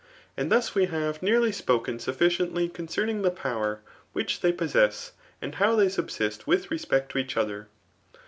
[0.35, 3.81] And thus we have nearly vpoken stiffidendy coneerping Ae power
[4.13, 5.11] which they poneai^
[5.43, 7.67] and how* lliej criisisr with respect to each other.